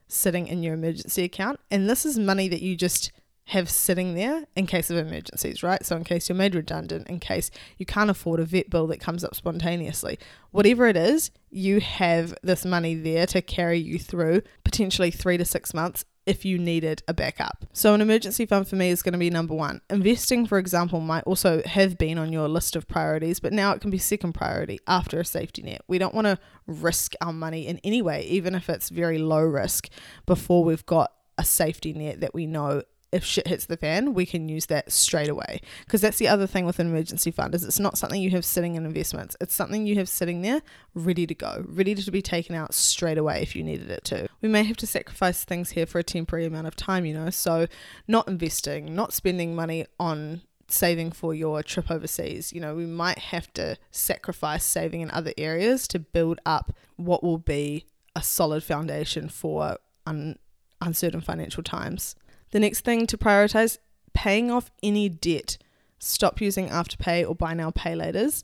sitting 0.09 0.47
in 0.47 0.63
your 0.63 0.73
emergency 0.73 1.23
account. 1.23 1.59
And 1.71 1.89
this 1.89 2.05
is 2.05 2.19
money 2.19 2.49
that 2.49 2.61
you 2.61 2.75
just 2.75 3.11
have 3.47 3.69
sitting 3.69 4.13
there 4.13 4.45
in 4.57 4.67
case 4.67 4.89
of 4.89 4.97
emergencies, 4.97 5.63
right? 5.63 5.85
So, 5.85 5.95
in 5.95 6.03
case 6.03 6.27
you're 6.27 6.35
made 6.35 6.53
redundant, 6.53 7.07
in 7.07 7.19
case 7.19 7.49
you 7.77 7.85
can't 7.85 8.09
afford 8.09 8.41
a 8.41 8.45
vet 8.45 8.69
bill 8.69 8.87
that 8.87 8.99
comes 8.99 9.23
up 9.23 9.35
spontaneously, 9.35 10.19
whatever 10.51 10.85
it 10.87 10.97
is, 10.97 11.31
you 11.49 11.79
have 11.79 12.33
this 12.43 12.65
money 12.65 12.93
there 12.93 13.25
to 13.27 13.41
carry 13.41 13.79
you 13.79 13.99
through 13.99 14.41
potentially 14.65 15.11
three 15.11 15.37
to 15.37 15.45
six 15.45 15.73
months 15.73 16.03
if 16.25 16.43
you 16.43 16.57
needed 16.57 17.01
a 17.07 17.13
backup. 17.13 17.65
So, 17.71 17.93
an 17.93 18.01
emergency 18.01 18.45
fund 18.45 18.67
for 18.67 18.75
me 18.75 18.89
is 18.89 19.01
going 19.01 19.13
to 19.13 19.17
be 19.17 19.29
number 19.29 19.53
one. 19.53 19.79
Investing, 19.89 20.45
for 20.45 20.57
example, 20.57 20.99
might 20.99 21.23
also 21.23 21.61
have 21.65 21.97
been 21.97 22.17
on 22.17 22.33
your 22.33 22.49
list 22.49 22.75
of 22.75 22.85
priorities, 22.85 23.39
but 23.39 23.53
now 23.53 23.71
it 23.71 23.79
can 23.79 23.91
be 23.91 23.97
second 23.97 24.33
priority 24.33 24.81
after 24.87 25.21
a 25.21 25.25
safety 25.25 25.61
net. 25.61 25.83
We 25.87 25.99
don't 25.99 26.13
want 26.13 26.27
to 26.27 26.37
risk 26.67 27.13
our 27.21 27.31
money 27.31 27.65
in 27.65 27.79
any 27.85 28.01
way, 28.01 28.25
even 28.25 28.55
if 28.55 28.69
it's 28.69 28.89
very 28.89 29.19
low 29.19 29.41
risk, 29.41 29.87
before 30.25 30.65
we've 30.65 30.85
got 30.85 31.13
a 31.37 31.45
safety 31.45 31.93
net 31.93 32.19
that 32.19 32.33
we 32.33 32.45
know 32.45 32.83
if 33.11 33.23
shit 33.23 33.47
hits 33.47 33.65
the 33.65 33.77
fan, 33.77 34.13
we 34.13 34.25
can 34.25 34.49
use 34.49 34.65
that 34.65 34.91
straight 34.91 35.29
away. 35.29 35.61
Because 35.85 36.01
that's 36.01 36.17
the 36.17 36.27
other 36.27 36.45
thing 36.45 36.65
with 36.65 36.79
an 36.79 36.87
emergency 36.87 37.31
fund 37.31 37.55
is 37.55 37.63
it's 37.63 37.79
not 37.79 37.97
something 37.97 38.21
you 38.21 38.31
have 38.31 38.43
sitting 38.43 38.75
in 38.75 38.85
investments. 38.85 39.35
It's 39.39 39.53
something 39.53 39.87
you 39.87 39.95
have 39.95 40.09
sitting 40.09 40.41
there 40.41 40.61
ready 40.93 41.25
to 41.25 41.33
go, 41.33 41.63
ready 41.67 41.95
to 41.95 42.11
be 42.11 42.21
taken 42.21 42.55
out 42.55 42.73
straight 42.73 43.17
away 43.17 43.41
if 43.41 43.55
you 43.55 43.63
needed 43.63 43.89
it 43.89 44.03
to. 44.05 44.27
We 44.41 44.49
may 44.49 44.63
have 44.63 44.77
to 44.77 44.87
sacrifice 44.87 45.43
things 45.43 45.71
here 45.71 45.85
for 45.85 45.99
a 45.99 46.03
temporary 46.03 46.45
amount 46.45 46.67
of 46.67 46.75
time, 46.75 47.05
you 47.05 47.13
know. 47.13 47.29
So 47.29 47.67
not 48.07 48.27
investing, 48.27 48.93
not 48.93 49.13
spending 49.13 49.55
money 49.55 49.85
on 49.99 50.41
saving 50.67 51.13
for 51.13 51.33
your 51.33 51.63
trip 51.63 51.89
overseas. 51.89 52.51
You 52.51 52.59
know, 52.59 52.75
we 52.75 52.85
might 52.85 53.19
have 53.19 53.53
to 53.53 53.77
sacrifice 53.89 54.65
saving 54.65 55.01
in 55.01 55.11
other 55.11 55.31
areas 55.37 55.87
to 55.89 55.99
build 55.99 56.39
up 56.45 56.75
what 56.97 57.23
will 57.23 57.37
be 57.37 57.85
a 58.15 58.21
solid 58.21 58.63
foundation 58.63 59.29
for 59.29 59.77
un- 60.05 60.37
uncertain 60.81 61.21
financial 61.21 61.63
times. 61.63 62.15
The 62.51 62.59
next 62.59 62.81
thing 62.81 63.07
to 63.07 63.17
prioritize 63.17 63.77
paying 64.13 64.49
off 64.49 64.71
any 64.81 65.09
debt. 65.09 65.57
Stop 65.99 66.41
using 66.41 66.69
Afterpay 66.69 67.27
or 67.27 67.35
Buy 67.35 67.53
Now 67.53 67.71
Pay 67.71 67.93
Laters. 67.93 68.43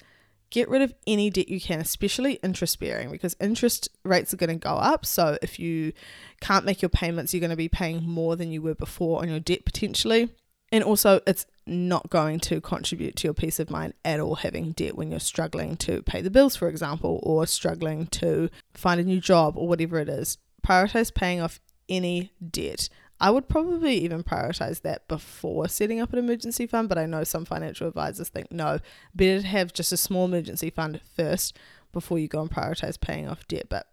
Get 0.50 0.70
rid 0.70 0.84
of 0.84 0.94
any 1.08 1.30
debt 1.30 1.50
you 1.50 1.60
can, 1.60 1.80
especially 1.80 2.34
interest 2.44 2.80
bearing, 2.80 3.12
because 3.12 3.36
interest 3.40 3.90
rates 4.04 4.34
are 4.34 4.38
going 4.38 4.52
to 4.52 4.56
go 4.56 4.76
up. 4.76 5.06
So 5.06 5.38
if 5.42 5.60
you 5.60 5.94
can't 6.42 6.66
make 6.66 6.82
your 6.82 6.90
payments, 6.90 7.34
you're 7.34 7.42
going 7.42 7.50
to 7.50 7.56
be 7.56 7.70
paying 7.70 8.04
more 8.04 8.36
than 8.36 8.52
you 8.52 8.62
were 8.62 8.76
before 8.76 9.22
on 9.22 9.30
your 9.30 9.40
debt 9.40 9.66
potentially. 9.66 10.30
And 10.72 10.84
also, 10.84 11.22
it's 11.28 11.46
not 11.66 12.10
going 12.10 12.40
to 12.42 12.60
contribute 12.60 13.16
to 13.18 13.28
your 13.28 13.34
peace 13.34 13.60
of 13.60 13.70
mind 13.70 13.94
at 14.04 14.20
all 14.20 14.36
having 14.36 14.72
debt 14.72 14.96
when 14.96 15.12
you're 15.12 15.20
struggling 15.20 15.78
to 15.78 16.02
pay 16.02 16.22
the 16.22 16.32
bills, 16.32 16.56
for 16.56 16.68
example, 16.68 17.20
or 17.24 17.46
struggling 17.46 18.08
to 18.08 18.50
find 18.74 19.00
a 19.00 19.04
new 19.04 19.20
job 19.20 19.56
or 19.56 19.68
whatever 19.68 20.00
it 20.00 20.10
is. 20.10 20.40
Prioritize 20.66 21.14
paying 21.14 21.42
off 21.42 21.60
any 21.88 22.32
debt. 22.48 22.90
I 23.24 23.32
would 23.32 23.48
probably 23.48 23.96
even 24.00 24.22
prioritize 24.22 24.82
that 24.82 25.08
before 25.08 25.70
setting 25.70 26.02
up 26.02 26.12
an 26.12 26.20
emergency 26.20 26.68
fund, 26.68 26.90
but 26.90 26.98
I 26.98 27.06
know 27.06 27.24
some 27.24 27.46
financial 27.46 27.88
advisors 27.88 28.28
think 28.28 28.52
no, 28.52 28.80
better 29.16 29.40
to 29.40 29.48
have 29.48 29.72
just 29.72 29.94
a 29.94 29.98
small 29.98 30.26
emergency 30.26 30.70
fund 30.70 31.00
first 31.16 31.58
before 31.94 32.20
you 32.20 32.28
go 32.28 32.42
and 32.42 32.52
prioritize 32.52 33.00
paying 33.00 33.30
off 33.30 33.48
debt. 33.48 33.68
But 33.70 33.88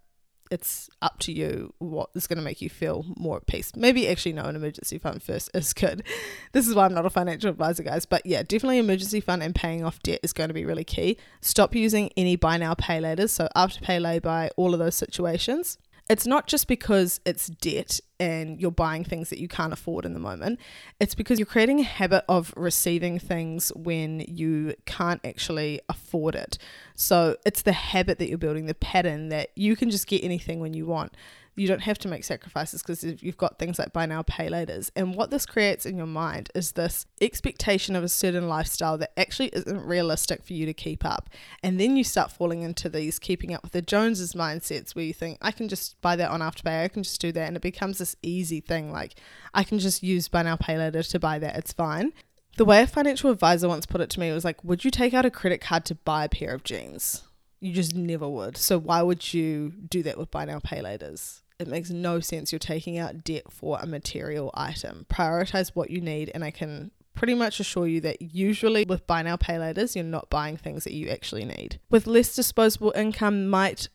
it's 0.50 0.90
up 1.00 1.20
to 1.20 1.32
you 1.32 1.72
what 1.78 2.10
is 2.16 2.26
going 2.26 2.38
to 2.38 2.42
make 2.42 2.60
you 2.60 2.68
feel 2.68 3.06
more 3.16 3.37
at 3.37 3.46
peace. 3.46 3.70
Maybe 3.76 4.08
actually 4.08 4.32
no, 4.32 4.46
an 4.46 4.56
emergency 4.56 4.99
fund 4.99 5.22
first 5.22 5.49
is 5.54 5.72
good. 5.75 6.02
This 6.50 6.66
is 6.66 6.75
why 6.75 6.87
I'm 6.87 6.94
not 6.94 7.06
a 7.06 7.10
financial 7.10 7.50
advisor, 7.50 7.84
guys. 7.84 8.06
But 8.06 8.26
yeah, 8.26 8.42
definitely 8.42 8.78
emergency 8.78 9.20
fund 9.20 9.44
and 9.44 9.54
paying 9.54 9.84
off 9.84 10.02
debt 10.02 10.18
is 10.25 10.32
going 10.32 10.49
to 10.49 10.54
be 10.54 10.64
really 10.64 10.82
key. 10.82 11.18
Stop 11.40 11.76
using 11.76 12.10
any 12.16 12.34
buy 12.34 12.56
now, 12.56 12.75
pay 12.75 12.99
later. 12.99 13.28
So 13.28 13.46
Afterpay 13.54 14.00
lay 14.00 14.18
by, 14.18 14.50
all 14.56 14.75
of 14.75 14.80
those 14.80 14.96
situations 14.96 15.78
it's 16.11 16.26
not 16.26 16.49
just 16.49 16.67
because 16.67 17.21
it's 17.25 17.47
debt 17.47 18.00
and 18.19 18.61
you're 18.61 18.73
buying 18.73 19.05
things 19.05 19.31
that 19.31 19.38
you 19.38 19.47
can't 19.47 19.73
afford 19.73 20.05
in 20.05 20.12
the 20.12 20.19
moment. 20.19 20.59
It's 20.99 21.14
because 21.14 21.38
you're 21.38 21.47
creating 21.47 21.79
a 21.79 21.85
habit 21.85 22.25
of 22.29 22.52
receiving 22.57 23.21
things 23.21 23.71
when 23.76 24.19
you 24.26 24.75
can't 24.87 25.25
actually 25.25 25.81
afford 25.88 26.35
it. 26.35 26.59
So 26.97 27.37
it's 27.47 27.62
the 27.62 27.73
habit 27.73 28.19
that 28.19 28.29
you're 28.29 28.38
building, 28.38 28.67
the 28.67 28.75
pattern 28.75 29.29
that 29.29 29.50
you 29.55 29.76
can 29.76 29.88
just 29.88 30.09
get 30.09 30.25
anything 30.25 30.59
when 30.59 30.75
you 30.75 30.85
want 30.85 31.14
you 31.57 31.66
don't 31.66 31.83
have 31.83 31.99
to 31.99 32.09
make 32.09 32.25
sacrifices 32.25 32.83
because 32.83 33.04
you've 33.23 33.37
got 33.37 33.59
things 33.59 33.78
like 33.78 33.92
buy 33.92 34.07
now, 34.07 34.23
pay 34.23 34.49
laters. 34.49 34.90
And 34.97 35.14
what 35.14 35.30
this 35.30 35.47
creates 35.47 35.85
in 35.85 35.97
your 35.97 36.07
mind 36.07 36.50
is 36.54 36.73
this 36.73 37.07
expectation 37.21 37.97
of 37.97 38.04
a 38.04 38.09
certain 38.09 38.49
lifestyle 38.49 38.97
that 38.99 39.19
actually 39.19 39.49
isn't 39.49 39.85
realistic 39.85 40.45
for 40.45 40.52
you 40.52 40.66
to 40.66 40.73
keep 40.73 41.04
up. 41.04 41.28
And 41.62 41.78
then 41.78 41.97
you 41.97 42.04
start 42.04 42.33
falling 42.33 42.62
into 42.62 42.88
these 42.88 43.19
keeping 43.19 43.52
up 43.52 43.62
with 43.62 43.73
the 43.73 43.83
Joneses 43.83 44.35
mindsets 44.35 44.95
where 44.95 45.04
you 45.04 45.12
think, 45.12 45.38
I 45.42 45.50
can 45.50 45.69
just 45.69 46.00
buy 46.00 46.16
that 46.16 46.30
on 46.30 46.40
Afterpay, 46.40 46.85
I 46.85 46.88
can 46.88 47.02
just 47.02 47.21
do 47.21 47.33
that. 47.33 47.47
And 47.47 47.57
it 47.57 47.62
becomes 47.62 47.99
this 47.99 48.16
easy 48.23 48.61
thing 48.61 48.92
like, 48.92 49.14
I 49.52 49.64
can 49.64 49.78
just 49.78 50.02
use 50.02 50.28
buy 50.28 50.42
now, 50.42 50.57
pay 50.57 50.78
later 50.78 51.02
to 51.02 51.19
buy 51.19 51.38
that, 51.40 51.57
it's 51.57 51.73
fine. 51.73 52.12
The 52.57 52.64
way 52.64 52.83
a 52.83 52.87
financial 52.87 53.30
advisor 53.30 53.69
once 53.69 53.87
put 53.87 54.00
it 54.00 54.11
to 54.11 54.21
me 54.21 54.33
was 54.33 54.45
like, 54.45 54.62
Would 54.64 54.85
you 54.85 54.90
take 54.90 55.14
out 55.14 55.25
a 55.25 55.30
credit 55.30 55.61
card 55.61 55.85
to 55.87 55.95
buy 55.95 56.25
a 56.25 56.28
pair 56.28 56.54
of 56.54 56.64
jeans? 56.64 57.23
You 57.61 57.73
just 57.73 57.95
never 57.95 58.29
would. 58.29 58.57
So 58.57 58.79
why 58.79 59.02
would 59.02 59.33
you 59.35 59.71
do 59.88 60.02
that 60.05 60.19
with 60.19 60.31
buy 60.31 60.47
now, 60.47 60.61
pay 60.61 60.79
laters? 60.79 61.40
It 61.59 61.69
makes 61.69 61.90
no 61.90 62.21
sense. 62.21 62.52
You're 62.52 62.59
taking 62.59 62.97
out 62.97 63.23
debt 63.23 63.52
for 63.52 63.79
a 63.81 63.87
material 63.87 64.50
item. 64.55 65.05
Prioritize 65.11 65.73
what 65.75 65.90
you 65.90 66.00
need, 66.00 66.31
and 66.35 66.43
I 66.43 66.50
can 66.50 66.90
pretty 67.14 67.35
much 67.35 67.61
assure 67.61 67.87
you 67.87 68.00
that 68.00 68.23
usually 68.23 68.87
with 68.88 69.07
buy 69.07 69.21
now, 69.21 69.37
pay 69.37 69.55
laters, 69.55 69.95
you're 69.95 70.05
not 70.05 70.31
buying 70.31 70.57
things 70.57 70.85
that 70.85 70.95
you 70.95 71.11
actually 71.11 71.45
need. 71.45 71.79
With 71.90 72.07
less 72.07 72.35
disposable 72.35 72.95
income, 72.97 73.47
might 73.49 73.90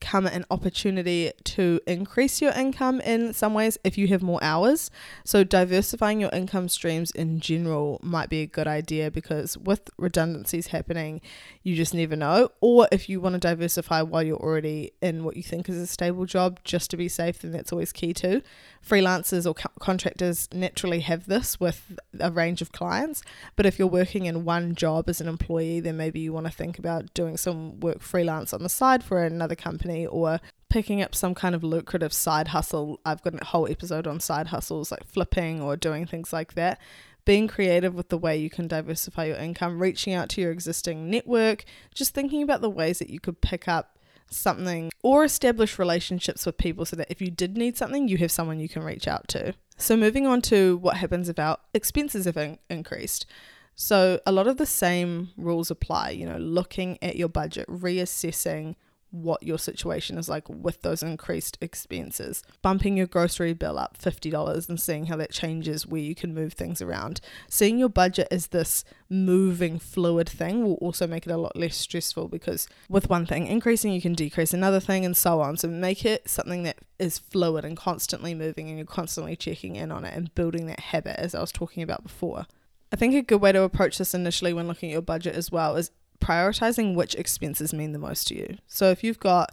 come 0.00 0.26
an 0.26 0.44
opportunity 0.50 1.32
to 1.44 1.80
increase 1.86 2.40
your 2.40 2.52
income 2.52 3.00
in 3.00 3.32
some 3.32 3.54
ways 3.54 3.78
if 3.84 3.98
you 3.98 4.08
have 4.08 4.22
more 4.22 4.42
hours. 4.42 4.90
So, 5.24 5.44
diversifying 5.44 6.20
your 6.20 6.30
income 6.30 6.68
streams 6.68 7.10
in 7.10 7.40
general 7.40 8.00
might 8.02 8.28
be 8.28 8.42
a 8.42 8.46
good 8.46 8.66
idea 8.66 9.10
because 9.10 9.56
with 9.58 9.90
redundancies 9.98 10.68
happening, 10.68 11.20
you 11.62 11.76
just 11.76 11.94
never 11.94 12.16
know. 12.16 12.50
Or 12.60 12.88
if 12.90 13.08
you 13.08 13.20
want 13.20 13.34
to 13.34 13.38
diversify 13.38 14.02
while 14.02 14.22
you're 14.22 14.36
already 14.36 14.92
in 15.00 15.24
what 15.24 15.36
you 15.36 15.42
think 15.42 15.68
is 15.68 15.76
a 15.76 15.86
stable 15.86 16.26
job 16.26 16.60
just 16.64 16.90
to 16.90 16.96
be 16.96 17.08
safe, 17.08 17.40
then 17.40 17.52
that's 17.52 17.72
always 17.72 17.92
key 17.92 18.12
too. 18.12 18.42
Freelancers 18.86 19.46
or 19.46 19.54
co- 19.54 19.70
contractors 19.78 20.48
naturally 20.52 21.00
have 21.00 21.26
this 21.26 21.60
with 21.60 21.98
a 22.18 22.30
range 22.30 22.62
of 22.62 22.72
clients, 22.72 23.22
but 23.54 23.66
if 23.66 23.78
you're 23.78 23.86
working 23.86 24.26
in 24.26 24.44
one 24.44 24.74
job 24.74 25.08
as 25.08 25.20
an 25.20 25.28
employee, 25.28 25.80
then 25.80 25.96
maybe 25.96 26.20
you 26.20 26.32
want 26.32 26.46
to 26.46 26.52
think 26.52 26.78
about 26.78 27.12
doing 27.14 27.36
some 27.36 27.78
work 27.80 28.00
freelance 28.00 28.52
on 28.52 28.62
the 28.62 28.68
side 28.68 29.04
for 29.04 29.22
another 29.22 29.54
company 29.54 30.06
or 30.06 30.40
picking 30.70 31.02
up 31.02 31.14
some 31.14 31.34
kind 31.34 31.54
of 31.54 31.62
lucrative 31.62 32.12
side 32.12 32.48
hustle. 32.48 33.00
I've 33.04 33.22
got 33.22 33.40
a 33.40 33.44
whole 33.44 33.68
episode 33.68 34.06
on 34.06 34.20
side 34.20 34.46
hustles 34.46 34.90
like 34.90 35.04
flipping 35.04 35.60
or 35.60 35.76
doing 35.76 36.06
things 36.06 36.32
like 36.32 36.54
that. 36.54 36.80
Being 37.26 37.48
creative 37.48 37.94
with 37.94 38.08
the 38.08 38.16
way 38.16 38.38
you 38.38 38.48
can 38.48 38.66
diversify 38.66 39.26
your 39.26 39.36
income, 39.36 39.80
reaching 39.80 40.14
out 40.14 40.30
to 40.30 40.40
your 40.40 40.50
existing 40.50 41.10
network, 41.10 41.64
just 41.94 42.14
thinking 42.14 42.42
about 42.42 42.62
the 42.62 42.70
ways 42.70 42.98
that 42.98 43.10
you 43.10 43.20
could 43.20 43.42
pick 43.42 43.68
up 43.68 43.98
something 44.30 44.90
or 45.02 45.24
establish 45.24 45.78
relationships 45.78 46.46
with 46.46 46.56
people 46.56 46.84
so 46.84 46.96
that 46.96 47.10
if 47.10 47.20
you 47.20 47.30
did 47.30 47.56
need 47.56 47.76
something, 47.76 48.08
you 48.08 48.16
have 48.18 48.30
someone 48.30 48.60
you 48.60 48.68
can 48.68 48.82
reach 48.82 49.06
out 49.06 49.28
to. 49.28 49.54
So, 49.76 49.96
moving 49.96 50.26
on 50.26 50.42
to 50.42 50.76
what 50.78 50.96
happens 50.98 51.28
if 51.28 51.38
our 51.38 51.58
expenses 51.74 52.26
have 52.26 52.36
in- 52.36 52.58
increased. 52.68 53.26
So, 53.74 54.20
a 54.26 54.32
lot 54.32 54.46
of 54.46 54.58
the 54.58 54.66
same 54.66 55.30
rules 55.36 55.70
apply, 55.70 56.10
you 56.10 56.26
know, 56.26 56.38
looking 56.38 56.98
at 57.02 57.16
your 57.16 57.28
budget, 57.28 57.66
reassessing 57.68 58.76
what 59.10 59.42
your 59.42 59.58
situation 59.58 60.18
is 60.18 60.28
like 60.28 60.48
with 60.48 60.82
those 60.82 61.02
increased 61.02 61.58
expenses. 61.60 62.42
Bumping 62.62 62.96
your 62.96 63.06
grocery 63.06 63.52
bill 63.52 63.78
up 63.78 63.98
$50 63.98 64.68
and 64.68 64.80
seeing 64.80 65.06
how 65.06 65.16
that 65.16 65.32
changes 65.32 65.86
where 65.86 66.00
you 66.00 66.14
can 66.14 66.34
move 66.34 66.52
things 66.52 66.80
around. 66.80 67.20
Seeing 67.48 67.78
your 67.78 67.88
budget 67.88 68.28
as 68.30 68.48
this 68.48 68.84
moving 69.08 69.78
fluid 69.78 70.28
thing 70.28 70.64
will 70.64 70.74
also 70.74 71.06
make 71.06 71.26
it 71.26 71.32
a 71.32 71.36
lot 71.36 71.56
less 71.56 71.76
stressful 71.76 72.28
because 72.28 72.68
with 72.88 73.10
one 73.10 73.26
thing 73.26 73.46
increasing, 73.46 73.92
you 73.92 74.00
can 74.00 74.14
decrease 74.14 74.54
another 74.54 74.80
thing 74.80 75.04
and 75.04 75.16
so 75.16 75.40
on. 75.40 75.56
So 75.56 75.68
make 75.68 76.04
it 76.04 76.28
something 76.28 76.62
that 76.62 76.78
is 76.98 77.18
fluid 77.18 77.64
and 77.64 77.76
constantly 77.76 78.34
moving 78.34 78.68
and 78.68 78.78
you're 78.78 78.86
constantly 78.86 79.36
checking 79.36 79.76
in 79.76 79.90
on 79.90 80.04
it 80.04 80.14
and 80.14 80.34
building 80.34 80.66
that 80.66 80.80
habit 80.80 81.18
as 81.18 81.34
I 81.34 81.40
was 81.40 81.52
talking 81.52 81.82
about 81.82 82.02
before. 82.02 82.46
I 82.92 82.96
think 82.96 83.14
a 83.14 83.22
good 83.22 83.40
way 83.40 83.52
to 83.52 83.62
approach 83.62 83.98
this 83.98 84.14
initially 84.14 84.52
when 84.52 84.66
looking 84.66 84.90
at 84.90 84.94
your 84.94 85.02
budget 85.02 85.36
as 85.36 85.52
well 85.52 85.76
is 85.76 85.92
prioritizing 86.20 86.94
which 86.94 87.14
expenses 87.14 87.72
mean 87.72 87.92
the 87.92 87.98
most 87.98 88.28
to 88.28 88.36
you. 88.36 88.58
So 88.66 88.90
if 88.90 89.02
you've 89.02 89.20
got 89.20 89.52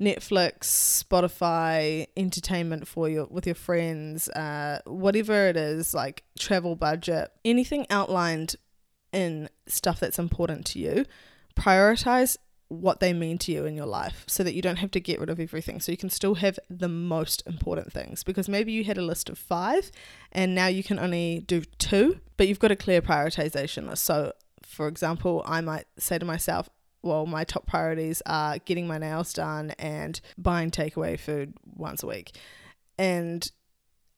Netflix, 0.00 1.04
Spotify, 1.04 2.06
entertainment 2.16 2.86
for 2.86 3.08
your 3.08 3.26
with 3.26 3.46
your 3.46 3.54
friends, 3.54 4.28
uh, 4.30 4.80
whatever 4.86 5.48
it 5.48 5.56
is, 5.56 5.92
like 5.92 6.22
travel 6.38 6.76
budget, 6.76 7.32
anything 7.44 7.86
outlined 7.90 8.56
in 9.12 9.48
stuff 9.66 9.98
that's 9.98 10.18
important 10.18 10.66
to 10.66 10.78
you, 10.78 11.04
prioritize 11.56 12.36
what 12.68 13.00
they 13.00 13.14
mean 13.14 13.38
to 13.38 13.50
you 13.50 13.64
in 13.64 13.74
your 13.74 13.86
life 13.86 14.24
so 14.26 14.44
that 14.44 14.54
you 14.54 14.60
don't 14.60 14.76
have 14.76 14.90
to 14.90 15.00
get 15.00 15.18
rid 15.18 15.30
of 15.30 15.40
everything. 15.40 15.80
So 15.80 15.90
you 15.90 15.98
can 15.98 16.10
still 16.10 16.34
have 16.36 16.58
the 16.68 16.88
most 16.88 17.42
important 17.46 17.92
things 17.92 18.22
because 18.22 18.48
maybe 18.48 18.72
you 18.72 18.84
had 18.84 18.98
a 18.98 19.02
list 19.02 19.30
of 19.30 19.38
five 19.38 19.90
and 20.32 20.54
now 20.54 20.66
you 20.66 20.84
can 20.84 20.98
only 20.98 21.42
do 21.46 21.62
two, 21.78 22.20
but 22.36 22.46
you've 22.46 22.58
got 22.58 22.70
a 22.70 22.76
clear 22.76 23.00
prioritization 23.00 23.88
list. 23.88 24.04
So 24.04 24.32
for 24.78 24.86
example, 24.86 25.42
I 25.44 25.60
might 25.60 25.86
say 25.98 26.20
to 26.20 26.24
myself, 26.24 26.70
well, 27.02 27.26
my 27.26 27.42
top 27.42 27.66
priorities 27.66 28.22
are 28.26 28.58
getting 28.58 28.86
my 28.86 28.96
nails 28.96 29.32
done 29.32 29.72
and 29.76 30.20
buying 30.38 30.70
takeaway 30.70 31.18
food 31.18 31.52
once 31.74 32.04
a 32.04 32.06
week. 32.06 32.38
And 32.96 33.50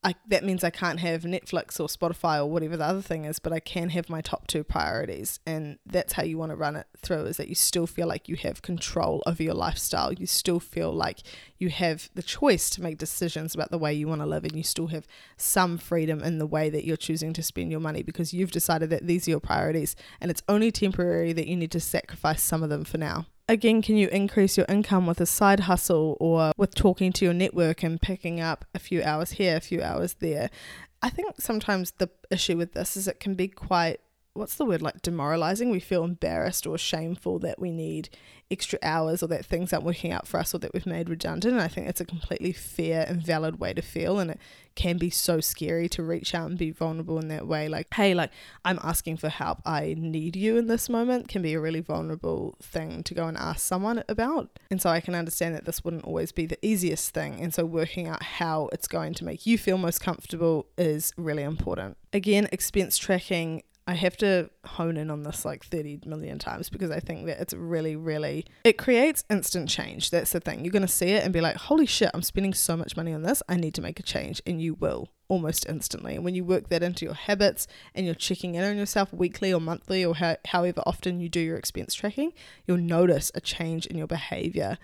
I, 0.03 0.15
that 0.29 0.45
means 0.45 0.65
I 0.65 0.71
can't 0.71 0.99
have 1.01 1.25
Netflix 1.25 1.79
or 1.79 1.87
Spotify 1.87 2.39
or 2.39 2.47
whatever 2.47 2.75
the 2.75 2.87
other 2.87 3.03
thing 3.03 3.27
is, 3.27 3.39
but 3.39 3.53
I 3.53 3.61
can 3.61 3.91
have 3.91 4.09
my 4.09 4.23
top 4.23 4.47
two 4.47 4.65
priorities. 4.65 5.41
And 5.47 5.79
that's 5.85 6.15
how 6.15 6.23
you 6.23 6.39
want 6.39 6.53
to 6.53 6.57
run 6.57 6.75
it 6.75 6.87
through 7.03 7.27
is 7.27 7.37
that 7.37 7.49
you 7.49 7.55
still 7.55 7.87
feel 7.87 8.09
like 8.09 8.27
you 8.27 8.37
have 8.37 8.63
control 8.63 9.23
over 9.27 9.43
your 9.43 9.53
lifestyle. 9.53 10.11
You 10.11 10.25
still 10.25 10.59
feel 10.59 10.91
like 10.91 11.19
you 11.59 11.69
have 11.69 12.09
the 12.15 12.23
choice 12.23 12.71
to 12.71 12.83
make 12.83 12.97
decisions 12.97 13.55
about 13.55 13.71
the 13.71 13.77
way 13.77 13.93
you 13.93 14.09
want 14.09 14.23
to 14.23 14.27
live, 14.27 14.45
and 14.45 14.57
you 14.57 14.63
still 14.63 14.87
have 14.87 15.07
some 15.37 15.77
freedom 15.77 16.23
in 16.23 16.39
the 16.39 16.47
way 16.47 16.71
that 16.71 16.87
you're 16.87 16.97
choosing 16.97 17.35
to 17.35 17.43
spend 17.43 17.71
your 17.71 17.81
money 17.81 18.03
because 18.03 18.33
you've 18.33 18.53
decided 18.53 18.89
that 18.89 19.07
these 19.07 19.29
are 19.29 19.33
your 19.33 19.41
priorities 19.41 19.97
and 20.21 20.31
it's 20.31 20.43
only 20.49 20.73
temporary 20.73 21.35
that 21.35 21.47
you 21.47 21.57
need 21.57 21.71
to 21.73 21.81
sacrifice 21.81 22.43
some 22.43 22.63
of 22.63 22.71
them 22.71 22.85
for 22.85 22.99
now 22.99 23.27
again, 23.51 23.83
can 23.83 23.97
you 23.97 24.09
increase 24.09 24.57
your 24.57 24.67
income 24.69 25.07
with 25.07 25.21
a 25.21 25.27
side 25.27 25.61
hustle 25.61 26.17
or 26.21 26.53
with 26.57 26.75
talking 26.75 27.13
to 27.15 27.25
your 27.25 27.35
network 27.35 27.83
and 27.83 28.01
picking 28.01 28.41
up 28.41 28.65
a 28.75 28.79
few 28.79 29.03
hours 29.03 29.33
here, 29.33 29.57
a 29.57 29.61
few 29.61 29.83
hours 29.83 30.15
there? 30.15 30.51
I 31.03 31.11
think 31.11 31.35
sometimes 31.39 31.93
the 31.93 32.11
issue 32.31 32.57
with 32.57 32.73
this 32.73 32.97
is 32.97 33.09
it 33.09 33.21
can 33.21 33.35
be 33.35 33.49
quite 33.49 34.01
what's 34.35 34.55
the 34.57 34.65
word 34.65 34.83
like 34.83 35.03
demoralizing? 35.03 35.71
We 35.71 35.81
feel 35.81 36.05
embarrassed 36.05 36.67
or 36.67 36.79
shameful 36.79 37.39
that 37.41 37.59
we 37.59 37.71
need 37.71 38.11
extra 38.51 38.79
hours 38.83 39.23
or 39.23 39.29
that 39.29 39.47
things 39.47 39.73
aren't 39.73 39.85
working 39.85 40.11
out 40.13 40.27
for 40.27 40.41
us 40.41 40.55
or 40.55 40.59
that 40.59 40.75
we've 40.75 40.87
made 40.87 41.09
redundant. 41.09 41.55
And 41.55 41.63
i 41.63 41.69
think 41.69 41.89
it's 41.89 42.01
a 42.01 42.05
completely 42.05 42.53
fair 42.53 43.07
and 43.09 43.25
valid 43.25 43.61
way 43.61 43.73
to 43.73 43.83
feel 43.83 44.19
and 44.19 44.33
it 44.33 44.41
can 44.75 44.99
be 44.99 45.11
so 45.11 45.41
scary 45.41 45.89
to 45.91 46.03
reach 46.03 46.35
out 46.35 46.49
and 46.49 46.59
be 46.59 46.71
vulnerable 46.71 47.19
in 47.19 47.29
that 47.29 47.47
way. 47.47 47.69
Like 47.69 47.93
hey 47.95 48.15
like 48.15 48.31
i'm 48.65 48.79
asking 48.83 49.19
for 49.19 49.29
help. 49.29 49.61
I 49.65 49.95
need 49.97 50.37
you 50.37 50.57
in 50.57 50.67
this 50.67 50.89
moment 50.89 51.29
can 51.29 51.43
be 51.43 51.55
a 51.55 51.61
really 51.61 51.81
vulnerable 51.81 52.57
thing 52.61 53.03
to 53.05 53.15
go 53.15 53.27
and 53.27 53.37
ask 53.37 53.61
someone 53.61 54.03
about. 54.09 54.59
And 54.71 54.83
so 54.83 54.91
i 54.91 55.01
can 55.01 55.15
understand 55.15 55.55
that 55.55 55.65
this 55.65 55.85
wouldn't 55.85 56.05
always 56.05 56.33
be 56.33 56.47
the 56.47 56.59
easiest 56.67 57.15
thing. 57.15 57.41
And 57.41 57.55
so 57.55 57.65
working 57.65 58.09
out 58.09 58.23
how 58.23 58.69
it's 58.73 58.89
going 58.89 59.15
to 59.15 59.25
make 59.25 59.47
you 59.47 59.59
feel 59.59 59.79
most 59.79 60.01
comfortable 60.01 60.67
is 60.77 61.13
really 61.17 61.45
important. 61.45 61.97
Again 62.13 62.49
expense 62.51 62.99
tracking 62.99 63.63
I 63.87 63.95
have 63.95 64.17
to 64.19 64.51
hone 64.65 64.97
in 64.97 65.11
on 65.11 65.23
this 65.25 65.45
like 65.45 65.65
30 65.65 66.01
million 66.07 66.39
times 66.39 66.69
because 66.69 66.91
I 66.91 67.01
think 67.01 67.27
that 67.27 67.41
it's 67.41 67.55
really, 67.55 67.97
really, 67.97 68.47
it 68.63 68.79
creates 68.79 69.25
instant 69.29 69.69
change. 69.69 70.11
That's 70.11 70.33
the 70.33 70.41
thing. 70.41 70.65
You're 70.65 70.73
going 70.73 70.83
to 70.83 70.89
see 70.89 71.09
it 71.09 71.25
and 71.25 71.33
be 71.33 71.41
like, 71.41 71.57
holy 71.57 71.87
shit, 71.87 72.11
I'm 72.15 72.23
spending 72.23 72.55
so 72.55 72.77
much 72.77 72.97
money 72.97 73.13
on 73.13 73.23
this. 73.23 73.43
I 73.49 73.57
need 73.57 73.75
to 73.75 73.83
make 73.83 73.99
a 73.99 74.05
change. 74.05 74.41
And 74.47 74.63
you 74.63 74.75
will 74.75 75.09
almost 75.29 75.67
instantly. 75.69 76.15
And 76.15 76.25
when 76.25 76.35
you 76.35 76.45
work 76.45 76.69
that 76.69 76.83
into 76.83 77.05
your 77.05 77.15
habits 77.15 77.67
and 77.95 78.07
you're 78.07 78.15
checking 78.15 78.55
in 78.55 78.65
on 78.65 78.77
yourself 78.77 79.13
weekly 79.13 79.53
or 79.53 79.61
monthly 79.61 80.05
or 80.05 80.15
how, 80.15 80.37
however 80.47 80.83
often 80.87 81.21
you 81.21 81.29
do 81.29 81.41
your 81.41 81.57
expense 81.57 81.95
tracking, 81.95 82.33
you'll 82.67 82.79
notice 82.79 83.33
a 83.35 83.41
change 83.41 83.87
in 83.87 83.97
your 83.97 84.07
behavior. 84.07 84.79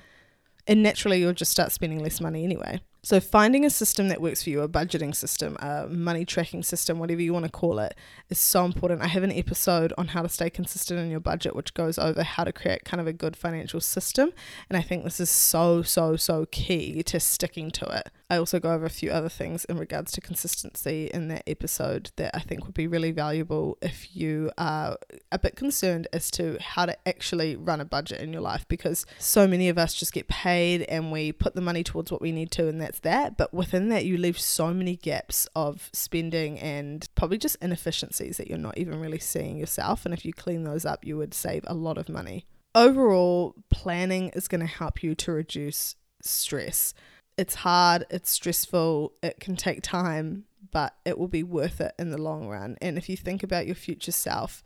And 0.66 0.82
naturally, 0.82 1.20
you'll 1.20 1.32
just 1.32 1.52
start 1.52 1.70
spending 1.70 2.02
less 2.02 2.20
money 2.20 2.42
anyway. 2.42 2.80
So, 3.06 3.20
finding 3.20 3.64
a 3.64 3.70
system 3.70 4.08
that 4.08 4.20
works 4.20 4.42
for 4.42 4.50
you, 4.50 4.62
a 4.62 4.68
budgeting 4.68 5.14
system, 5.14 5.56
a 5.60 5.86
money 5.86 6.24
tracking 6.24 6.64
system, 6.64 6.98
whatever 6.98 7.22
you 7.22 7.32
want 7.32 7.44
to 7.44 7.50
call 7.52 7.78
it, 7.78 7.94
is 8.30 8.38
so 8.40 8.64
important. 8.64 9.00
I 9.00 9.06
have 9.06 9.22
an 9.22 9.30
episode 9.30 9.92
on 9.96 10.08
how 10.08 10.22
to 10.22 10.28
stay 10.28 10.50
consistent 10.50 10.98
in 10.98 11.08
your 11.08 11.20
budget, 11.20 11.54
which 11.54 11.72
goes 11.72 12.00
over 12.00 12.24
how 12.24 12.42
to 12.42 12.52
create 12.52 12.84
kind 12.84 13.00
of 13.00 13.06
a 13.06 13.12
good 13.12 13.36
financial 13.36 13.80
system. 13.80 14.32
And 14.68 14.76
I 14.76 14.82
think 14.82 15.04
this 15.04 15.20
is 15.20 15.30
so, 15.30 15.82
so, 15.82 16.16
so 16.16 16.46
key 16.46 17.04
to 17.04 17.20
sticking 17.20 17.70
to 17.70 17.84
it. 17.96 18.10
I 18.28 18.38
also 18.38 18.58
go 18.58 18.72
over 18.72 18.84
a 18.84 18.90
few 18.90 19.12
other 19.12 19.28
things 19.28 19.64
in 19.66 19.78
regards 19.78 20.10
to 20.12 20.20
consistency 20.20 21.08
in 21.14 21.28
that 21.28 21.44
episode 21.46 22.10
that 22.16 22.34
I 22.34 22.40
think 22.40 22.64
would 22.64 22.74
be 22.74 22.88
really 22.88 23.12
valuable 23.12 23.78
if 23.80 24.16
you 24.16 24.50
are 24.58 24.96
a 25.30 25.38
bit 25.38 25.54
concerned 25.54 26.08
as 26.12 26.28
to 26.32 26.58
how 26.60 26.86
to 26.86 27.08
actually 27.08 27.54
run 27.54 27.80
a 27.80 27.84
budget 27.84 28.20
in 28.20 28.32
your 28.32 28.42
life 28.42 28.66
because 28.66 29.06
so 29.20 29.46
many 29.46 29.68
of 29.68 29.78
us 29.78 29.94
just 29.94 30.12
get 30.12 30.26
paid 30.26 30.82
and 30.82 31.12
we 31.12 31.30
put 31.30 31.54
the 31.54 31.60
money 31.60 31.84
towards 31.84 32.10
what 32.10 32.20
we 32.20 32.32
need 32.32 32.50
to, 32.50 32.66
and 32.66 32.80
that's 32.80 32.95
that. 33.00 33.36
But 33.36 33.52
within 33.52 33.88
that, 33.90 34.04
you 34.04 34.16
leave 34.16 34.38
so 34.38 34.72
many 34.72 34.96
gaps 34.96 35.46
of 35.54 35.90
spending 35.92 36.58
and 36.58 37.08
probably 37.14 37.38
just 37.38 37.56
inefficiencies 37.62 38.36
that 38.36 38.48
you're 38.48 38.58
not 38.58 38.78
even 38.78 39.00
really 39.00 39.18
seeing 39.18 39.58
yourself. 39.58 40.04
And 40.04 40.14
if 40.14 40.24
you 40.24 40.32
clean 40.32 40.64
those 40.64 40.84
up, 40.84 41.04
you 41.04 41.16
would 41.16 41.34
save 41.34 41.64
a 41.66 41.74
lot 41.74 41.98
of 41.98 42.08
money. 42.08 42.46
Overall, 42.74 43.54
planning 43.70 44.30
is 44.30 44.48
going 44.48 44.60
to 44.60 44.66
help 44.66 45.02
you 45.02 45.14
to 45.14 45.32
reduce 45.32 45.96
stress 46.22 46.92
it's 47.36 47.56
hard, 47.56 48.06
it's 48.10 48.30
stressful, 48.30 49.12
it 49.22 49.40
can 49.40 49.56
take 49.56 49.82
time, 49.82 50.44
but 50.70 50.94
it 51.04 51.18
will 51.18 51.28
be 51.28 51.42
worth 51.42 51.80
it 51.80 51.92
in 51.98 52.10
the 52.10 52.20
long 52.20 52.48
run. 52.48 52.76
And 52.80 52.96
if 52.96 53.08
you 53.08 53.16
think 53.16 53.42
about 53.42 53.66
your 53.66 53.74
future 53.74 54.12
self 54.12 54.62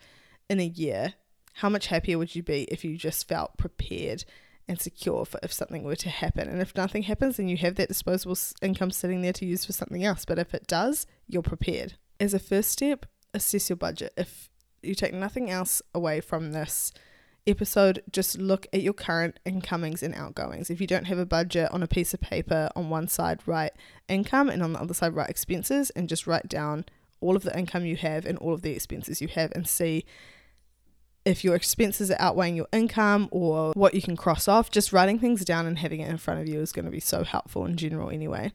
in 0.48 0.60
a 0.60 0.66
year, 0.66 1.14
how 1.54 1.68
much 1.68 1.88
happier 1.88 2.16
would 2.16 2.34
you 2.34 2.42
be 2.42 2.62
if 2.64 2.84
you 2.84 2.96
just 2.96 3.28
felt 3.28 3.58
prepared 3.58 4.24
and 4.70 4.80
secure 4.80 5.26
for 5.26 5.38
if 5.42 5.52
something 5.52 5.82
were 5.82 5.96
to 5.96 6.08
happen? 6.08 6.48
And 6.48 6.62
if 6.62 6.74
nothing 6.74 7.02
happens, 7.02 7.36
then 7.36 7.48
you 7.48 7.58
have 7.58 7.74
that 7.74 7.88
disposable 7.88 8.38
income 8.62 8.90
sitting 8.90 9.20
there 9.20 9.32
to 9.34 9.44
use 9.44 9.64
for 9.64 9.72
something 9.72 10.04
else. 10.04 10.24
But 10.24 10.38
if 10.38 10.54
it 10.54 10.66
does, 10.66 11.06
you're 11.26 11.42
prepared. 11.42 11.94
As 12.18 12.32
a 12.32 12.38
first 12.38 12.70
step, 12.70 13.06
assess 13.34 13.68
your 13.68 13.76
budget. 13.76 14.12
If 14.16 14.48
you 14.82 14.94
take 14.94 15.12
nothing 15.12 15.50
else 15.50 15.82
away 15.94 16.20
from 16.20 16.52
this, 16.52 16.92
episode, 17.46 18.02
just 18.12 18.38
look 18.38 18.66
at 18.72 18.82
your 18.82 18.92
current 18.92 19.38
incomings 19.44 20.02
and 20.02 20.14
outgoings. 20.14 20.70
If 20.70 20.80
you 20.80 20.86
don't 20.86 21.06
have 21.06 21.18
a 21.18 21.26
budget 21.26 21.70
on 21.72 21.82
a 21.82 21.86
piece 21.86 22.14
of 22.14 22.20
paper, 22.20 22.68
on 22.76 22.90
one 22.90 23.08
side, 23.08 23.40
write 23.46 23.72
income, 24.08 24.48
and 24.48 24.62
on 24.62 24.72
the 24.72 24.80
other 24.80 24.94
side, 24.94 25.14
write 25.14 25.30
expenses, 25.30 25.90
and 25.90 26.08
just 26.08 26.26
write 26.26 26.48
down 26.48 26.84
all 27.20 27.36
of 27.36 27.42
the 27.42 27.58
income 27.58 27.84
you 27.84 27.96
have 27.96 28.24
and 28.24 28.38
all 28.38 28.54
of 28.54 28.62
the 28.62 28.72
expenses 28.72 29.20
you 29.20 29.28
have 29.28 29.52
and 29.52 29.68
see 29.68 30.04
if 31.30 31.44
your 31.44 31.54
expenses 31.54 32.10
are 32.10 32.20
outweighing 32.20 32.56
your 32.56 32.68
income 32.72 33.28
or 33.30 33.72
what 33.74 33.94
you 33.94 34.02
can 34.02 34.16
cross 34.16 34.48
off, 34.48 34.70
just 34.70 34.92
writing 34.92 35.18
things 35.18 35.44
down 35.44 35.66
and 35.66 35.78
having 35.78 36.00
it 36.00 36.10
in 36.10 36.18
front 36.18 36.40
of 36.40 36.48
you 36.48 36.60
is 36.60 36.72
going 36.72 36.84
to 36.84 36.90
be 36.90 37.00
so 37.00 37.24
helpful 37.24 37.64
in 37.64 37.76
general 37.76 38.10
anyway. 38.10 38.52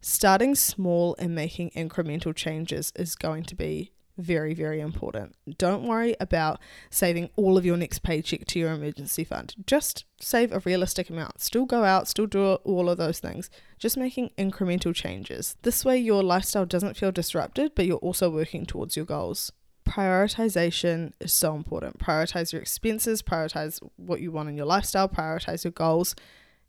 Starting 0.00 0.54
small 0.54 1.14
and 1.18 1.34
making 1.34 1.70
incremental 1.70 2.34
changes 2.34 2.92
is 2.96 3.14
going 3.14 3.42
to 3.44 3.54
be 3.54 3.92
very, 4.16 4.52
very 4.52 4.80
important. 4.80 5.36
Don't 5.58 5.84
worry 5.86 6.16
about 6.18 6.60
saving 6.90 7.30
all 7.36 7.56
of 7.56 7.64
your 7.64 7.76
next 7.76 8.00
paycheck 8.00 8.46
to 8.46 8.58
your 8.58 8.72
emergency 8.72 9.22
fund. 9.22 9.54
Just 9.66 10.04
save 10.20 10.52
a 10.52 10.60
realistic 10.60 11.08
amount. 11.08 11.40
Still 11.40 11.66
go 11.66 11.84
out, 11.84 12.08
still 12.08 12.26
do 12.26 12.54
all 12.54 12.90
of 12.90 12.98
those 12.98 13.20
things. 13.20 13.48
Just 13.78 13.96
making 13.96 14.30
incremental 14.36 14.94
changes. 14.94 15.56
This 15.62 15.84
way, 15.84 15.98
your 15.98 16.24
lifestyle 16.24 16.66
doesn't 16.66 16.96
feel 16.96 17.12
disrupted, 17.12 17.72
but 17.76 17.86
you're 17.86 17.98
also 17.98 18.28
working 18.28 18.66
towards 18.66 18.96
your 18.96 19.06
goals. 19.06 19.52
Prioritization 19.88 21.12
is 21.20 21.32
so 21.32 21.54
important. 21.54 21.98
Prioritize 21.98 22.52
your 22.52 22.60
expenses, 22.60 23.22
prioritize 23.22 23.80
what 23.96 24.20
you 24.20 24.30
want 24.30 24.48
in 24.48 24.56
your 24.56 24.66
lifestyle, 24.66 25.08
prioritize 25.08 25.64
your 25.64 25.72
goals. 25.72 26.14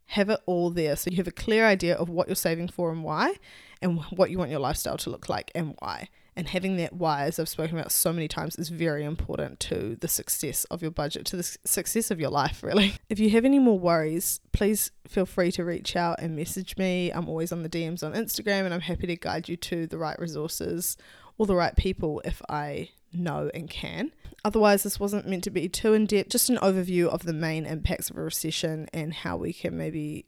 Have 0.07 0.29
it 0.29 0.39
all 0.45 0.71
there 0.71 0.95
so 0.95 1.11
you 1.11 1.17
have 1.17 1.27
a 1.27 1.31
clear 1.31 1.67
idea 1.67 1.95
of 1.95 2.09
what 2.09 2.27
you're 2.27 2.35
saving 2.35 2.69
for 2.69 2.91
and 2.91 3.03
why, 3.03 3.35
and 3.81 4.01
what 4.11 4.31
you 4.31 4.39
want 4.39 4.49
your 4.49 4.59
lifestyle 4.59 4.97
to 4.97 5.09
look 5.09 5.29
like 5.29 5.51
and 5.53 5.75
why 5.79 6.09
and 6.39 6.47
having 6.47 6.77
that 6.77 6.93
why, 6.93 7.25
as 7.25 7.37
I've 7.37 7.49
spoken 7.49 7.77
about 7.77 7.91
so 7.91 8.13
many 8.13 8.29
times, 8.29 8.55
is 8.55 8.69
very 8.69 9.03
important 9.03 9.59
to 9.59 9.97
the 9.99 10.07
success 10.07 10.63
of 10.71 10.81
your 10.81 10.89
budget, 10.89 11.25
to 11.25 11.35
the 11.35 11.57
success 11.65 12.11
of 12.11 12.19
your 12.21 12.29
life, 12.29 12.63
really. 12.63 12.93
If 13.09 13.19
you 13.19 13.29
have 13.31 13.43
any 13.43 13.59
more 13.59 13.77
worries, 13.77 14.39
please 14.53 14.91
feel 15.05 15.25
free 15.25 15.51
to 15.51 15.65
reach 15.65 15.97
out 15.97 16.21
and 16.21 16.37
message 16.37 16.77
me. 16.77 17.11
I'm 17.11 17.27
always 17.27 17.51
on 17.51 17.61
the 17.61 17.69
DMs 17.69 18.03
on 18.03 18.13
Instagram 18.13 18.63
and 18.63 18.73
I'm 18.73 18.79
happy 18.79 19.05
to 19.07 19.17
guide 19.17 19.49
you 19.49 19.57
to 19.57 19.85
the 19.85 19.97
right 19.97 20.17
resources 20.17 20.95
or 21.37 21.45
the 21.45 21.55
right 21.55 21.75
people 21.75 22.21
if 22.23 22.41
I 22.47 22.91
know 23.11 23.49
and 23.53 23.69
can. 23.69 24.11
Otherwise, 24.45 24.83
this 24.83 24.99
wasn't 24.99 25.27
meant 25.27 25.43
to 25.43 25.49
be 25.49 25.67
too 25.67 25.93
in 25.93 26.05
depth, 26.05 26.29
just 26.29 26.49
an 26.49 26.57
overview 26.57 27.07
of 27.07 27.23
the 27.23 27.33
main 27.33 27.65
impacts 27.65 28.09
of 28.09 28.17
a 28.17 28.21
recession 28.21 28.87
and 28.93 29.13
how 29.13 29.35
we 29.37 29.51
can 29.51 29.77
maybe 29.77 30.25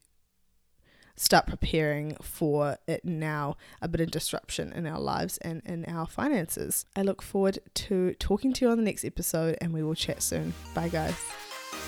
start 1.15 1.45
preparing 1.45 2.15
for 2.21 2.77
it 2.87 3.05
now, 3.05 3.55
a 3.81 3.87
bit 3.87 4.01
of 4.01 4.11
disruption 4.11 4.73
in 4.73 4.87
our 4.87 4.99
lives 4.99 5.37
and 5.39 5.61
in 5.65 5.85
our 5.85 6.07
finances. 6.07 6.85
I 6.95 7.03
look 7.03 7.21
forward 7.21 7.59
to 7.75 8.15
talking 8.15 8.53
to 8.53 8.65
you 8.65 8.71
on 8.71 8.77
the 8.77 8.83
next 8.83 9.05
episode 9.05 9.57
and 9.61 9.73
we 9.73 9.83
will 9.83 9.95
chat 9.95 10.23
soon. 10.23 10.53
Bye, 10.73 10.89
guys. 10.89 11.50